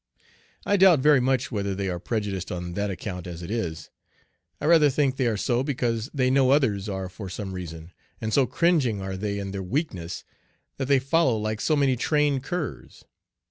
I 0.65 0.77
doubt 0.77 0.99
very 1.01 1.19
much 1.19 1.51
whether 1.51 1.75
they 1.75 1.87
are 1.87 1.99
prejudiced 1.99 2.51
on 2.51 2.73
that 2.73 2.89
account 2.89 3.27
as 3.27 3.43
it 3.43 3.51
is. 3.51 3.91
I 4.59 4.65
rather 4.65 4.89
think 4.89 5.15
they 5.17 5.27
are 5.27 5.37
so 5.37 5.61
because 5.61 6.09
they 6.11 6.31
know 6.31 6.49
others 6.49 6.89
are 6.89 7.07
for 7.07 7.29
some 7.29 7.53
reason, 7.53 7.93
and 8.19 8.33
so 8.33 8.47
cringing 8.47 8.99
are 8.99 9.15
they 9.15 9.37
in 9.37 9.51
their 9.51 9.61
weakness 9.61 10.23
that 10.77 10.87
they 10.87 10.97
follow 10.97 11.37
like 11.37 11.61
so 11.61 11.75
many 11.75 11.95
trained 11.95 12.41
curs. 12.41 13.05